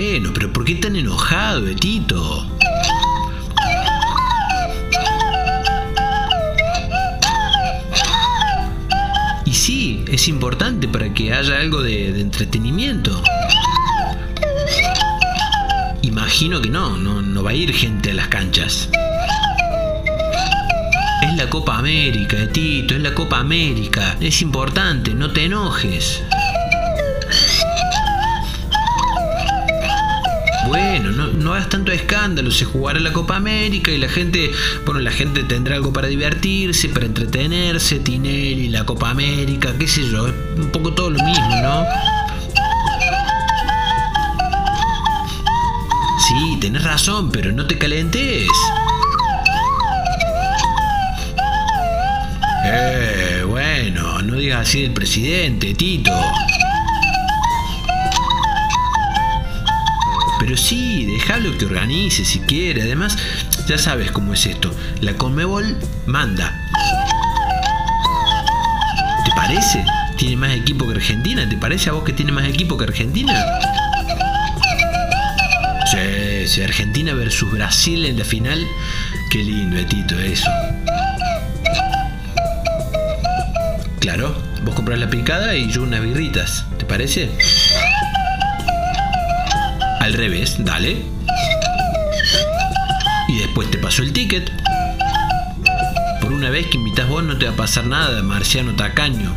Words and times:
Bueno, 0.00 0.30
pero 0.32 0.52
¿por 0.52 0.64
qué 0.64 0.76
tan 0.76 0.94
enojado, 0.94 1.74
Tito? 1.74 2.46
Y 9.44 9.52
sí, 9.52 10.04
es 10.06 10.28
importante 10.28 10.86
para 10.86 11.12
que 11.12 11.34
haya 11.34 11.56
algo 11.56 11.82
de, 11.82 12.12
de 12.12 12.20
entretenimiento. 12.20 13.20
Imagino 16.02 16.62
que 16.62 16.70
no, 16.70 16.96
no, 16.96 17.20
no 17.20 17.42
va 17.42 17.50
a 17.50 17.54
ir 17.54 17.74
gente 17.74 18.12
a 18.12 18.14
las 18.14 18.28
canchas. 18.28 18.88
Es 21.22 21.36
la 21.36 21.50
Copa 21.50 21.76
América, 21.76 22.48
Tito, 22.52 22.94
es 22.94 23.02
la 23.02 23.14
Copa 23.14 23.40
América. 23.40 24.16
Es 24.20 24.42
importante, 24.42 25.12
no 25.12 25.32
te 25.32 25.46
enojes. 25.46 26.22
Bueno, 30.68 31.12
no, 31.12 31.28
no 31.28 31.54
hagas 31.54 31.70
tanto 31.70 31.92
escándalo, 31.92 32.50
se 32.50 32.66
jugará 32.66 33.00
la 33.00 33.10
Copa 33.14 33.36
América 33.36 33.90
y 33.90 33.96
la 33.96 34.08
gente, 34.10 34.50
bueno, 34.84 35.00
la 35.00 35.10
gente 35.10 35.42
tendrá 35.42 35.76
algo 35.76 35.94
para 35.94 36.08
divertirse, 36.08 36.90
para 36.90 37.06
entretenerse, 37.06 38.00
Tinelli, 38.00 38.68
la 38.68 38.84
Copa 38.84 39.08
América, 39.08 39.72
qué 39.78 39.88
sé 39.88 40.02
yo, 40.10 40.28
es 40.28 40.34
un 40.58 40.70
poco 40.70 40.92
todo 40.92 41.08
lo 41.08 41.24
mismo, 41.24 41.56
¿no? 41.62 41.86
Sí, 46.28 46.58
tenés 46.60 46.84
razón, 46.84 47.30
pero 47.30 47.50
no 47.50 47.66
te 47.66 47.78
calentes. 47.78 48.46
Eh, 52.66 53.42
bueno, 53.46 54.20
no 54.20 54.34
digas 54.34 54.68
así 54.68 54.82
del 54.82 54.92
presidente, 54.92 55.72
Tito. 55.72 56.12
Pero 60.38 60.56
sí, 60.56 61.04
déjalo 61.06 61.56
que 61.58 61.66
organice 61.66 62.24
si 62.24 62.40
quiere. 62.40 62.82
Además, 62.82 63.18
ya 63.66 63.78
sabes 63.78 64.10
cómo 64.10 64.34
es 64.34 64.46
esto. 64.46 64.74
La 65.00 65.14
Conmebol 65.14 65.76
manda. 66.06 66.54
¿Te 69.24 69.30
parece? 69.32 69.84
¿Tiene 70.16 70.36
más 70.36 70.52
equipo 70.52 70.86
que 70.86 70.94
Argentina? 70.94 71.48
¿Te 71.48 71.56
parece 71.56 71.90
a 71.90 71.92
vos 71.92 72.04
que 72.04 72.12
tiene 72.12 72.32
más 72.32 72.46
equipo 72.46 72.76
que 72.76 72.84
Argentina? 72.84 73.44
Sí, 75.90 76.46
sí, 76.46 76.62
Argentina 76.62 77.14
versus 77.14 77.50
Brasil 77.50 78.04
en 78.04 78.18
la 78.18 78.24
final. 78.24 78.66
Qué 79.30 79.38
lindo, 79.38 79.84
Tito, 79.86 80.18
eso. 80.18 80.50
Claro, 84.00 84.34
vos 84.64 84.74
compras 84.74 84.98
la 84.98 85.08
picada 85.08 85.54
y 85.54 85.70
yo 85.70 85.82
unas 85.82 86.02
birritas. 86.02 86.64
¿Te 86.78 86.84
parece? 86.84 87.30
Al 90.08 90.14
revés, 90.14 90.56
dale. 90.64 90.96
Y 93.28 93.38
después 93.40 93.70
te 93.70 93.76
paso 93.76 94.02
el 94.02 94.14
ticket. 94.14 94.50
Por 96.22 96.32
una 96.32 96.48
vez 96.48 96.66
que 96.68 96.78
invitas 96.78 97.06
vos 97.06 97.22
no 97.22 97.36
te 97.36 97.44
va 97.44 97.52
a 97.52 97.56
pasar 97.56 97.84
nada, 97.84 98.22
marciano 98.22 98.74
tacaño. 98.74 99.30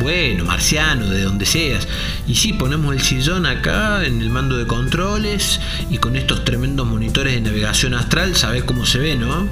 Bueno, 0.00 0.44
marciano, 0.44 1.06
de 1.06 1.22
donde 1.22 1.46
seas. 1.46 1.86
Y 2.26 2.34
sí, 2.34 2.52
ponemos 2.54 2.92
el 2.92 3.02
sillón 3.02 3.46
acá 3.46 4.04
en 4.04 4.20
el 4.20 4.30
mando 4.30 4.56
de 4.56 4.66
controles 4.66 5.60
y 5.88 5.98
con 5.98 6.16
estos 6.16 6.44
tremendos 6.44 6.88
monitores 6.88 7.34
de 7.34 7.40
navegación 7.40 7.94
astral, 7.94 8.34
sabés 8.34 8.64
cómo 8.64 8.84
se 8.84 8.98
ve, 8.98 9.14
¿no? 9.14 9.48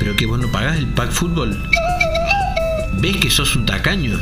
Pero 0.00 0.16
que 0.16 0.26
vos 0.26 0.40
no 0.40 0.50
pagás 0.50 0.76
el 0.76 0.88
pack 0.88 1.12
fútbol. 1.12 1.56
¿Ves 2.94 3.16
que 3.18 3.30
sos 3.30 3.54
un 3.54 3.64
tacaño? 3.64 4.18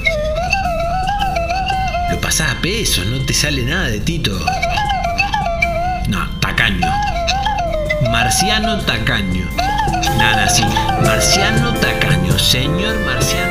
pasás 2.27 2.57
a 2.57 2.61
pesos, 2.61 3.07
no 3.07 3.25
te 3.25 3.33
sale 3.33 3.63
nada 3.63 3.87
de 3.87 4.01
Tito. 4.01 4.37
No, 6.09 6.29
tacaño. 6.41 6.91
Marciano 8.11 8.81
tacaño. 8.81 9.49
Nada 10.19 10.47
así. 10.47 10.65
Marciano 11.05 11.73
tacaño. 11.75 12.37
Señor 12.37 12.99
Marciano. 13.07 13.46